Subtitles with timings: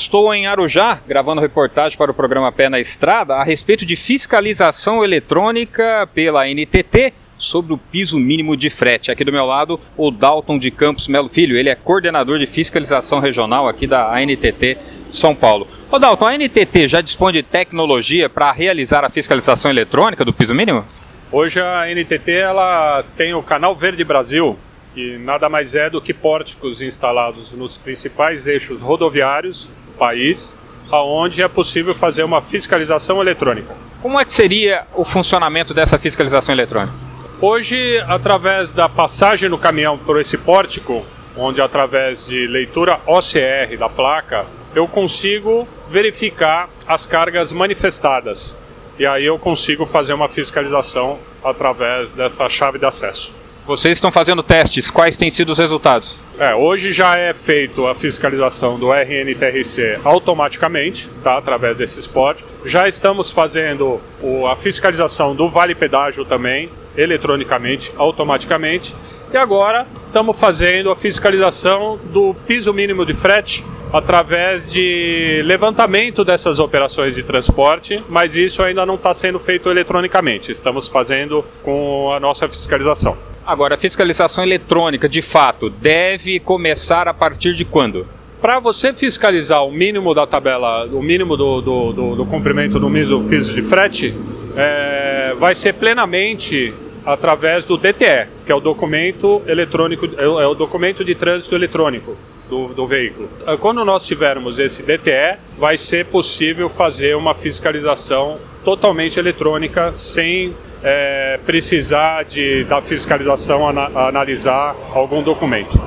[0.00, 5.02] Estou em Arujá, gravando reportagem para o programa Pé na Estrada a respeito de fiscalização
[5.02, 9.10] eletrônica pela NTT sobre o piso mínimo de frete.
[9.10, 13.18] Aqui do meu lado, o Dalton de Campos Melo Filho, ele é coordenador de fiscalização
[13.18, 14.78] regional aqui da ANTT
[15.10, 15.66] São Paulo.
[15.90, 20.54] Ô Dalton, a ANTT já dispõe de tecnologia para realizar a fiscalização eletrônica do piso
[20.54, 20.84] mínimo?
[21.32, 24.56] Hoje a NTT ela tem o Canal Verde Brasil,
[24.94, 30.56] que nada mais é do que pórticos instalados nos principais eixos rodoviários do país,
[30.90, 33.74] aonde é possível fazer uma fiscalização eletrônica.
[34.00, 36.94] Como é que seria o funcionamento dessa fiscalização eletrônica?
[37.40, 41.04] Hoje, através da passagem no caminhão por esse pórtico,
[41.36, 48.56] onde através de leitura OCR da placa, eu consigo verificar as cargas manifestadas.
[48.98, 53.32] E aí eu consigo fazer uma fiscalização através dessa chave de acesso.
[53.68, 56.18] Vocês estão fazendo testes, quais têm sido os resultados?
[56.38, 62.54] É, hoje já é feito a fiscalização do RNTRC automaticamente, tá, através desses pórticos.
[62.64, 68.96] Já estamos fazendo o, a fiscalização do Vale Pedágio também, eletronicamente, automaticamente.
[69.30, 76.58] E agora estamos fazendo a fiscalização do piso mínimo de frete através de levantamento dessas
[76.58, 80.50] operações de transporte, mas isso ainda não está sendo feito eletronicamente.
[80.50, 83.18] Estamos fazendo com a nossa fiscalização.
[83.48, 88.06] Agora, a fiscalização eletrônica, de fato, deve começar a partir de quando?
[88.42, 92.90] Para você fiscalizar o mínimo da tabela, o mínimo do, do, do, do comprimento do
[92.90, 94.14] piso de frete,
[94.54, 96.74] é, vai ser plenamente
[97.06, 102.68] através do DTE, que é o documento eletrônico, é o documento de trânsito eletrônico do,
[102.68, 103.28] do veículo.
[103.46, 110.54] Ah, quando nós tivermos esse DTE, vai ser possível fazer uma fiscalização totalmente eletrônica sem
[110.82, 115.78] é, precisar de, da fiscalização ana, analisar algum documento.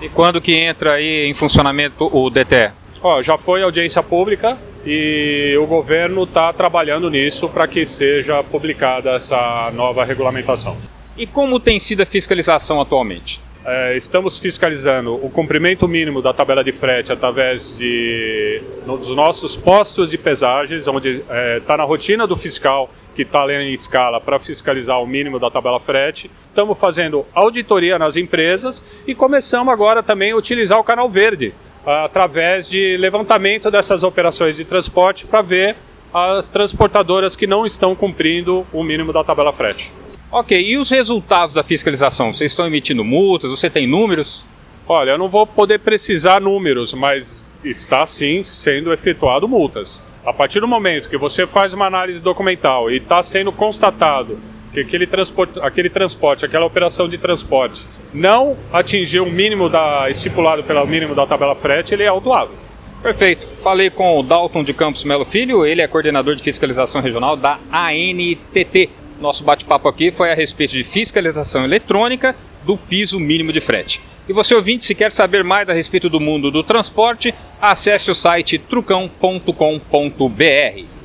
[0.00, 2.72] E quando que entra aí em funcionamento o DTE?
[3.02, 9.10] Ó, já foi audiência pública e o governo está trabalhando nisso para que seja publicada
[9.10, 10.76] essa nova regulamentação.
[11.16, 13.40] E como tem sido a fiscalização atualmente?
[13.72, 20.10] É, estamos fiscalizando o cumprimento mínimo da tabela de frete através de, dos nossos postos
[20.10, 24.40] de pesagens, onde está é, tá na rotina do fiscal que está em escala para
[24.40, 26.28] fiscalizar o mínimo da tabela frete.
[26.48, 31.54] Estamos fazendo auditoria nas empresas e começamos agora também a utilizar o canal verde
[31.86, 35.76] através de levantamento dessas operações de transporte para ver
[36.12, 39.92] as transportadoras que não estão cumprindo o mínimo da tabela frete.
[40.32, 42.32] Ok, e os resultados da fiscalização?
[42.32, 43.50] Vocês estão emitindo multas?
[43.50, 44.44] Você tem números?
[44.86, 50.00] Olha, eu não vou poder precisar números, mas está sim sendo efetuado multas.
[50.24, 54.38] A partir do momento que você faz uma análise documental e está sendo constatado
[54.72, 60.62] que aquele transporte, aquele transporte, aquela operação de transporte não atingiu o mínimo da, estipulado
[60.62, 62.52] pelo mínimo da tabela frete, ele é autuado.
[63.02, 63.48] Perfeito.
[63.56, 67.58] Falei com o Dalton de Campos Melo Filho, ele é coordenador de fiscalização regional da
[67.72, 68.90] ANTT.
[69.20, 74.00] Nosso bate-papo aqui foi a respeito de fiscalização eletrônica do piso mínimo de frete.
[74.26, 78.14] E você ouvinte, se quer saber mais a respeito do mundo do transporte, acesse o
[78.14, 79.54] site trucão.com.br.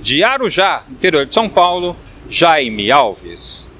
[0.00, 1.94] De Arujá, interior de São Paulo,
[2.30, 3.67] Jaime Alves.